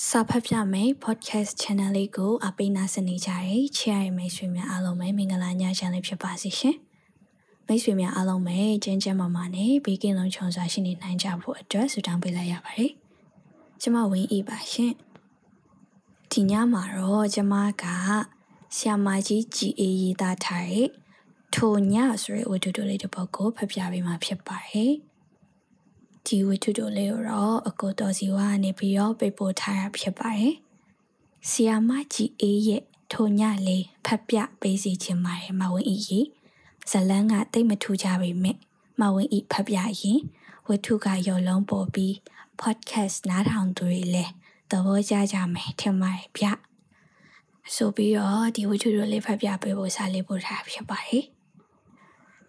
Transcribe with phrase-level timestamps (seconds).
[0.00, 6.76] စာဖတ်ပြမယ် podcast channel လေးကိုအပိနာစနေကြတဲ့ချစ်ရမိတ်ဆွေများအားလုံးပဲမင်္ဂလာညချမ်းလေးဖြစ်ပါစေရှင်။
[7.66, 12.92] မိတ်ဆွေများအားလုံးပဲကျန်းကျန်းမာမာနဲ့ဘေးကင်းလုံခြုံစွာရှိနေနိုင်ကြဖို့အတွက်ဆုတောင်းပေးလိုက်ရပါတယ်။
[13.82, 14.92] ကျမဝင်းဤပါရှင်။
[16.32, 17.84] ဒီညမှာတော့ကျမက
[18.76, 20.88] ဆ iam မကြီးကြည်အေးရေးသားထားတဲ့
[21.54, 24.92] ထိုညဆိုတဲ့ဝတ္ထုတိုလေးတစ်ပုဒ်ကိုဖတ်ပြပေးမှာဖြစ်ပါတယ်။
[26.26, 30.54] ဒီဝတ္ထုတိုလေးကိုတော့အကိုတော်စီဝါကနေပြီးတော့ပိတ်ပို့ထားတာဖြစ်ပါတယ်။
[31.48, 36.26] ဆီယာမကြီးအေးရဲ့ထိုညလေးဖတ်ပြပေးစီခြင်းပါတယ်မဝင်းဤကြီး
[36.90, 38.56] ဇလန်းကတိတ်မထူကြပေမဲ့
[39.00, 40.20] မဝင်းဤဖတ်ပြရင်
[40.68, 42.12] ဝတ္ထုကရော်လုံးပေါ်ပြီး
[42.60, 44.32] podcast နားထောင်သူတွေလည်း
[44.70, 46.46] သဘောကျကြမယ်ထင်ပါတယ်ဗျ။
[47.74, 51.24] ဆိုပြီးတော့ဒီဝတ္ထုတိုလေးဖတ်ပြပေးဖို့စာလေးပို့ထားဖြစ်ပါတယ်။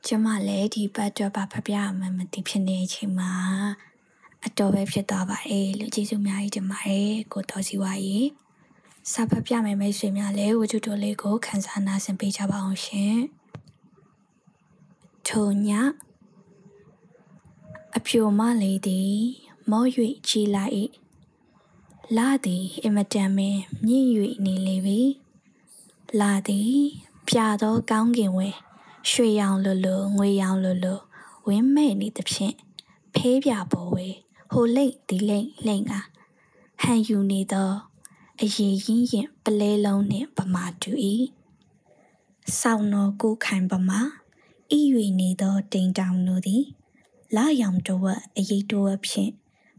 [0.07, 3.33] ကျမလည်းဒီဘတ်တော့ပါဖပြရမှမသိဖြစ်နေချိန်မှာ
[4.45, 8.29] အတော်ပဲဖြစ်သွားပါတယ်လူကျေးဇူးများကြီးတင်ပါတယ်ကိုတော်စီဝါကြီး
[9.11, 13.17] စာဖတ်ပြမယ်မိတ်ဆွေများလည်းဝတ္ထုတိုလေးကိုခန်းစားနာဆင်ပေးကြပါအောင်ရှင်
[15.27, 15.69] ထိုည
[17.97, 19.17] အပြိုမလေးသည်
[19.69, 19.85] မော၍
[20.27, 20.63] ကြီးလာ၏
[22.17, 24.07] လာသည်အမတန်ပင်မြင့်၍
[24.45, 25.01] နေလေပြီ
[26.19, 26.77] လာသည်
[27.27, 28.49] ပြသောကောင်းကင်ဝဲ
[29.09, 30.99] ရွှေရောင်လိုလိုငွေရောင်လိုလို
[31.47, 32.55] ဝင်းမဲ့နေသဖြင့်
[33.13, 34.07] ဖေးပြပေါ်ဝေ
[34.51, 35.93] ဟိုလိမ့်ဒီလိမ့်လိမ့်က
[36.81, 37.71] ဟန်ယူနေသော
[38.41, 40.91] အရေးရင်းရင်ပလဲလုံးနှင့်ပမာတူ၏
[42.59, 43.99] ဆောင်းတော်ကိုခိုင်ပမာ
[44.77, 44.79] ဤ၍
[45.19, 46.63] နေသောတိမ်တောင်တို့သည်
[47.35, 49.31] လာရောင်တဝက်အရေးတဝက်ဖြင့်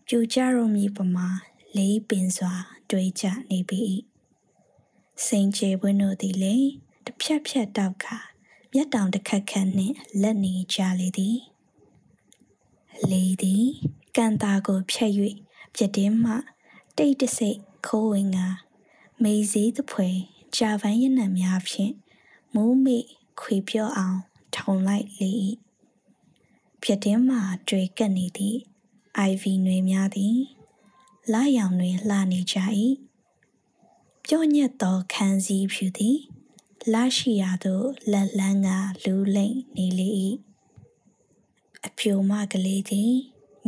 [0.07, 1.29] ပြူကြရုံမီပမာ
[1.77, 2.53] လေးပင်စွာ
[2.91, 3.83] တွေးကြနေပြီ
[5.25, 6.71] စိန်ချေပွင့်တို့သည်လည်း
[7.05, 8.07] တစ်ဖြက်ဖြက်တောက်က
[8.77, 11.39] မျက်တောင်တစ်ခတ်ခတ်နှင့်လက်နေကြလေသည်
[13.11, 13.65] လေသည်
[14.17, 15.13] ကန်တာကိုဖြတ်၍
[15.75, 16.33] ပြတင်းမှ
[16.97, 18.39] တိတ်တဆိတ်ခိုးဝင်က
[19.23, 20.17] မေးစည်းသဖွယ်
[20.57, 21.93] ကြာပန်းရနံများဖြင့်
[22.55, 22.99] မူးမိ
[23.41, 24.19] ခွေပြော့အောင်
[24.55, 25.31] ထောင်လိုက်လေ၏
[26.83, 27.39] ပြတင်းမှ
[27.69, 28.59] တွေ့ကပ်နေသည့်
[29.31, 30.37] IV နွေများသည်
[31.33, 32.57] လာရောင်တွင်လှနေကြ၏
[34.25, 36.19] ပြော့ညက်သောခန်းစည်းဖြူသည်
[36.93, 38.69] လရှိရာသို့လက်လန်းက
[39.05, 40.09] လူးလိမ့်နေလေ၏
[41.87, 43.13] အဖြိုမကလေးသည်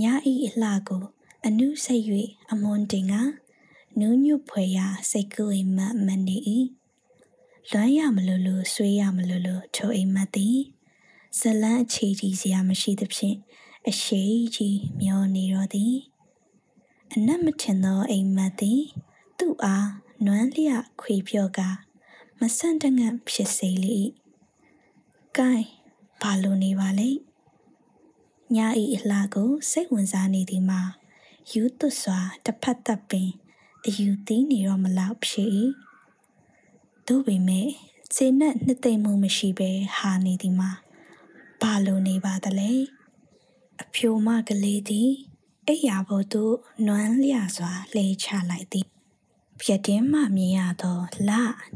[0.03, 1.05] ညဤအလှကို
[1.47, 2.05] အနုစိတ်၍
[2.53, 3.15] အမွန်တင်က
[3.99, 6.37] နူးညွတ်ဖွယ်ရာစိတ်ကူးအိမ်မက်မနေ၏
[7.71, 10.59] လွမ်းရမလို့လို့ဆွေးရမလို့လို့ထိုအိမ်မက်သည်
[11.39, 13.37] ဇလန်းအခြေကြီးစရာမရှိသဖြင့်
[13.89, 14.23] အရှိ
[14.57, 15.95] ကြီးမျောနေတော့သည်
[17.13, 18.81] အနက်မထင်သောအိမ်မက်သည်
[19.39, 19.89] သူ့အား
[20.25, 21.86] နွမ်းလျခွေပြော့ကား
[22.41, 23.99] မဆန့်တငန့်ဖြစ်စေလေ၏။
[25.37, 25.53] ကဲ
[26.21, 27.11] ဘာလို့နေပါလဲ။
[28.57, 30.81] ညာဤအလှကိုစိတ်ဝင်စားနေသည်မှာ
[31.53, 33.31] ယူသွစွာတစ်ဖက်သက်ပင်
[33.87, 35.51] အယူသိနေတော့မလောက်ဖြစ်၏။
[37.07, 37.69] သို့ပေမဲ့
[38.15, 40.71] ခြေနဲ့နှစ်သိမ့်မှုမရှိဘဲဟာနေသည်မှာ
[41.61, 42.73] ဘာလို့နေပါသလဲ။
[43.83, 45.11] အဖြိုမကလေးသည်
[45.67, 46.55] အိယာဘို့သို့
[46.87, 48.96] နွမ်းလျစွာလှေချလိုက်သည်
[49.61, 51.31] ပြတင်းမှမြင်ရသောလ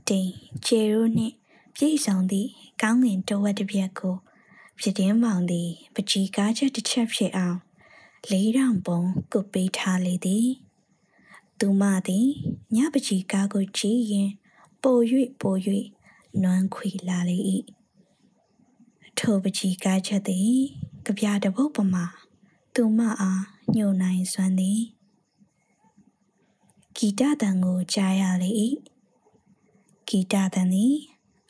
[0.09, 0.31] တိန်
[0.67, 1.35] ကျေရိုးနှင့်
[1.77, 2.49] ပြည့်စုံသည့်
[2.83, 4.17] ကောင်းကင်တဝက်တစ်ပြက်ကို
[4.79, 7.59] ပြတင်းမောင်သည်ပကြီးကားချက်တစ်ချက်ဖြစ်အောင်
[8.31, 9.01] လေးတောင်ပုံ
[9.33, 10.49] ကုတ်ပေးထားလေသည်
[11.59, 12.29] သူမသည်
[12.77, 14.31] ညပကြီးကားကိုကြည့်ရင်
[14.83, 14.99] ပို၍
[15.41, 15.55] ပို၍
[16.43, 17.39] နွမ်းခွေလာလေ၏
[19.19, 20.61] ထိုပကြီးကားချက်သည်
[21.05, 22.05] ကြပြတပုတ်ပမာ
[22.75, 23.43] သူမအား
[23.75, 24.81] ညှို့နိုင်စွမ်းသည်
[27.03, 28.50] ဂီတတန်ကိုကြားရလေ၏
[30.09, 30.97] ဂီတတန်သည်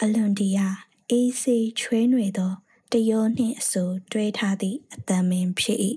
[0.00, 0.69] အလွန်တရာ
[1.11, 2.53] အေးဆေးချွေးနွေသော
[2.93, 5.78] တယောနှင့်အစိုးတွဲထားသည့်အတန်ပင်ဖြစ်၏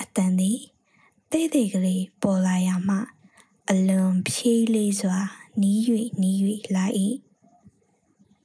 [0.00, 0.58] အတန်သည်
[1.30, 2.96] တိတ်တိတ်ကလေးပေါ်လာရမှ
[3.70, 5.18] အလွန်ဖြေးလေးစွာ
[5.60, 5.80] နီး၍
[6.22, 6.38] နီး၍
[6.74, 6.84] လာ၏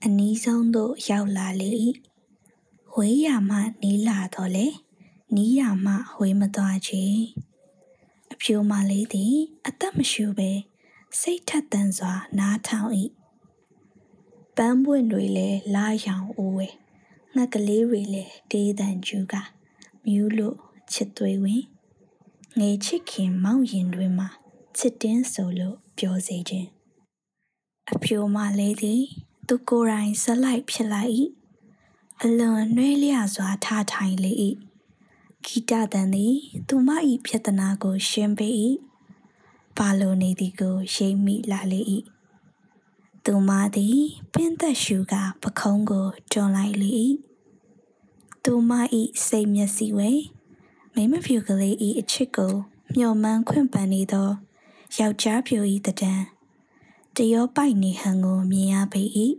[0.04, 1.70] အနီးဆုံးသို့ရောက်လာလေ၏
[2.96, 4.68] ဝေးရမှနီးလာတော့လေ
[5.36, 7.04] နီးရမှဝေးမသွားချေ
[7.52, 7.53] အ
[8.46, 9.36] ဖြိုမလေးသည်
[9.68, 10.52] အသက်မရှူပဲ
[11.20, 12.90] စိတ်ထက်သန်စွာ နားထောင်၏
[14.56, 16.68] ပန်းပွင့်တွေလည်းလာရောင်အိုးဝဲ
[17.34, 19.36] ငှက်ကလေးတွေလည်းတေးတန်ကျူက
[20.06, 20.58] မြူးလို့
[20.94, 21.64] ချစ်သွေးဝင်
[22.60, 24.30] ငေချစ်ခင်မောင်ရင်တွေမှာ
[24.78, 26.70] ချစ်တင်းဆိုလို့ပြောစေခြင်း
[27.92, 29.02] အဖြိုမလေးသည်
[29.48, 31.12] သူကိုယ်တိုင်ဇက်လိုက်ဖြစ်လိုက်၏
[32.22, 34.32] အလွန်နှွေးလျစွာထားထိုင်လေ၏
[35.46, 36.36] ဂီတတန်သည်
[36.68, 36.90] သူမ၏
[37.26, 38.54] ပြဿနာကို ရှင်းပေး၏
[39.78, 41.82] ဘာလိုနေသည်ကိုရိပ်မိလာလေ၏
[43.26, 44.00] သူမသည်
[44.34, 46.92] ပင်သက်ရှူကပခုံးကိုတွန်းလိုက်လေ၏
[48.44, 48.72] သူမ၏
[49.26, 50.12] စိတ်မျက်စိဝဲ
[50.96, 52.54] မိမဖြူကလေး၏အချစ်ကို
[52.96, 54.30] မျှော်မှန်းခွင့်ပန်နေသော
[55.00, 56.14] ယောက်ျားပြိုဤတဒံ
[57.16, 59.04] တရောပိုက်နေဟန်ကိုမြင်ရပေ၏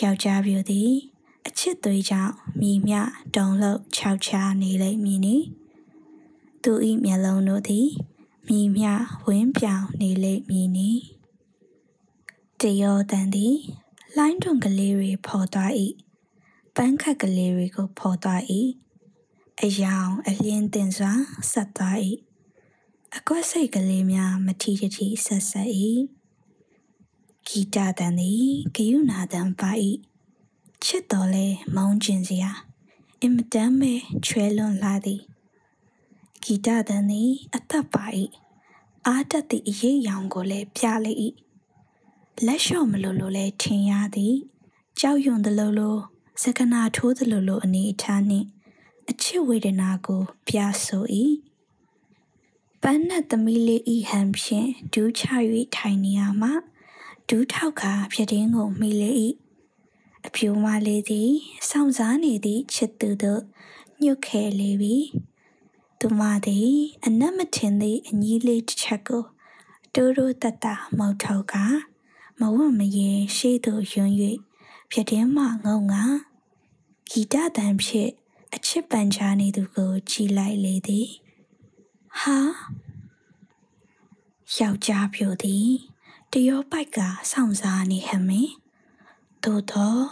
[0.00, 1.19] ယောက်ျားပြိုသည်အ
[1.62, 2.94] ချစ်သွေးကြောင့်မြည်မြ
[3.36, 5.36] တုံလို့ခြောက်ချားနေလိမ့်မည်နီ
[6.62, 6.72] သူ၏
[7.04, 7.88] မျက်လုံးတို့သည်
[8.48, 8.86] မြည်မြ
[9.26, 10.90] ဝင်းပြောင်နေလိမ့်မည်နီ
[12.60, 13.56] တရောတန်သည်
[14.16, 15.72] လိုင်းတွန်ကလေးတွေဖော်သွား၏
[16.76, 18.42] ပန်းခတ်ကလေးတွေကိုဖော်သွား၏
[19.62, 21.12] အယောင်အလင်းတင်စွာ
[21.52, 21.96] ဆက်သွား၏
[23.16, 25.70] အကွက်စိတ်ကလေးများမထီတထီဆက်ဆက်၏
[27.46, 28.46] ဂီတတန်သည်
[28.76, 29.72] ဂယုနာတန်ပါ၏
[30.84, 32.50] ချစ်တော်လဲမုန်းကျင်စရာ
[33.20, 33.92] အင်မတန်ပဲ
[34.26, 35.20] ချွဲလွန်လာသည်
[36.42, 38.04] ဂီတတန်သည်အသက်ပါ၏
[39.06, 41.12] အားတက်သည့်အရေးရောင်ကိုလည်းပြလေ၏
[42.46, 44.36] လက်လျှော့မလို့လို့လဲထင်ရသည်
[45.00, 45.96] ကြောက်ရွံ့သလိုလို
[46.42, 48.46] စကနာထိုးသလိုလိုအနေအထားနှင့်
[49.10, 51.04] အချစ်ဝေဒနာကိုပြဆို၏
[52.82, 55.22] ပန်းနတ်သမီးလေးဤဟန်ဖြင့်ဒူးချ၍
[55.76, 56.50] ထိုင်နေရမှ
[57.28, 59.10] ဒူးထောက်ခါဖြစ်တင်းကိုမိလေ၏
[60.26, 61.30] အဖြူမလေးသည်
[61.68, 63.42] စောင့်စားနေသည့်ချစ်သူတို့
[64.02, 64.96] ညှုတ်ခဲလေပြီ
[66.00, 66.72] သူမသည်
[67.06, 69.24] အနက်မထင်သည့်အကြီးလေးတစ်ချက်ကို
[69.94, 70.66] တိုးတိုးတတ
[70.98, 71.54] မောက်ထောက်က
[72.40, 74.14] မဝတ်မရင်ရှေ့သို့ယွန်း၍
[74.90, 76.04] ဖြစ်တင်းမှငုံငါ
[77.10, 78.10] ဂီတတန်ဖြင့်
[78.54, 81.08] အချစ်ပန်ချာနေသူကိုကြည်လိုက်လေသည်
[82.20, 82.38] ဟာ
[84.56, 85.68] ယောက်ျားပြိုသည်
[86.32, 86.98] တရောပိုက်က
[87.30, 88.59] စောင့်စားနေဟမင်း
[89.44, 90.02] သို့တော့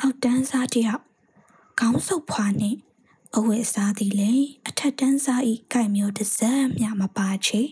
[0.00, 1.02] အောက်တန်းစားတယောက်
[1.80, 2.78] ခေါင်းဆုပ်ဖွာနှင့်
[3.36, 7.62] အဝတ်စားသည်လည်းအထက်တန်းစားဤကြိုက်မျိုးတစ်စက်မျှမပါချေ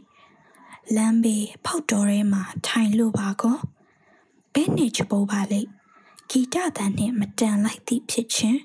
[0.95, 3.59] လမ်းဘေးဖောက်တော်ထဲမှာထိုင်လို့ပါကော
[4.53, 5.71] ဘယ်နဲ့ချပိုးပါလိမ့်
[6.31, 8.61] ဂီတတန်နှင့်မတန်လိုက်သည့်ဖြစ်ချင်း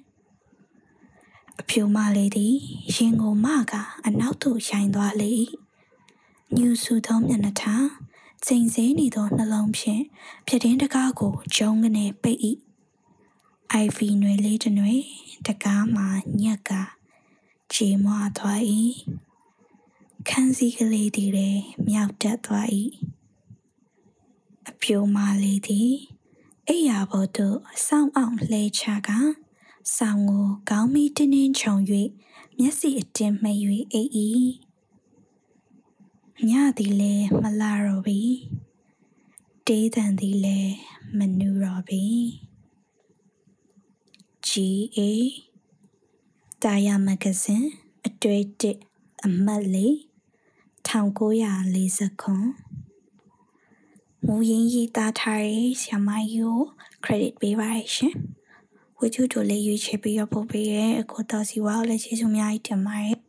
[1.60, 2.56] အဖြူမလေးသည်
[2.96, 3.74] ရင်ကိုမက
[4.06, 5.34] အနောက်သို့ရိုင်းသွားလေ
[6.56, 7.86] ညူဆူသောမျက်နှာထား
[8.46, 10.04] စိန်စဲနေသောနှလုံးဖြင့်
[10.46, 12.40] ပြတင်းတကားကိုဂျုံကနေပိတ်၏
[13.72, 14.96] အိုင်ဗီနွေလေးတစ်နွေ
[15.48, 16.08] တကားမှာ
[16.42, 16.72] ညက်က
[17.74, 18.62] ခြေမွားသွား၏
[20.30, 21.58] ခန်းစည်းကလေးတည်တဲ့
[21.90, 22.68] မြောက်တက်သွား၏
[24.70, 25.94] အပြိုမလေးသည်
[26.68, 29.10] အိယာဘော်သို့စောင်းအောင်လှဲချက
[29.96, 31.76] ဆောင်းကိုကောင်းမီတင်းတင်းခြုံ၍
[32.58, 33.62] မျက်စိအတင်းမှိတ်၍
[33.94, 34.12] အိပ်၏
[36.48, 38.22] ညသည်လည်းမလာတော့ပြီ
[39.68, 40.76] တေးတန်သည်လည်း
[41.18, 42.04] မနူတော့ပြီ
[44.48, 45.00] GA
[46.64, 47.70] တာယာမဂဇင်း
[48.08, 48.78] အတွေ့တစ်
[49.26, 49.94] အမှတ်လေး
[50.88, 52.34] 1940ခု
[54.26, 56.60] မူရင်းရေးသားထားတဲ့ဆ iam မကြီးကို
[57.04, 58.16] credit ပေးပါရရှင်
[58.98, 63.29] ဝတ္ထုတို့လေးရွေးချယ်ပြီးတော့ပို့ပေးရဲအခုတော်စီဝါကိုလည်းကျေးဇူးအများကြီးတင်ပါတယ်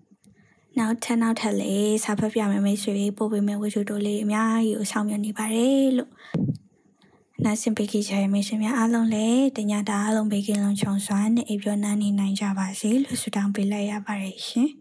[0.79, 6.11] နောက်ထပ်နောက်ထပ်လေးစာဖတ်ပြမယ်မိတ်ဆွေပို့ပေးမယ်ဝတ္ထုတို့လေးအများကြီးကိုဆောင်ရွက်နေပါတယ်လို့
[7.45, 14.71] နာစင်ပေကြီးချရဲ့မိတ်ဆွေများအားလုံးလည်းတညတာအားလုံးဘေကင်းလုံးချုံစွာနဲ့အိပ်ပျော်နှမ်းနေနိုင်ကြပါစေလို့ဆုတောင်းပေးလိုက်ရပါတယ်ရှင်။